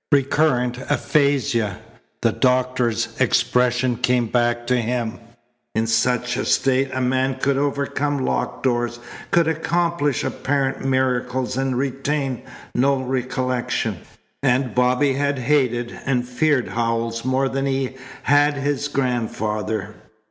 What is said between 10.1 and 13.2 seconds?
apparent miracles and retain no